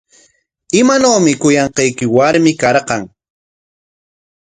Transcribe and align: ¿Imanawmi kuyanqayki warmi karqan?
¿Imanawmi 0.79 1.31
kuyanqayki 1.41 2.05
warmi 2.15 2.51
karqan? 2.61 3.03